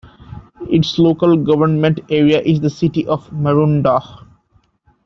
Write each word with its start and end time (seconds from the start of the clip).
Its 0.61 0.97
local 0.97 1.37
government 1.37 1.99
area 2.09 2.41
is 2.41 2.59
the 2.59 2.71
City 2.71 3.05
of 3.05 3.29
Maroondah. 3.29 4.25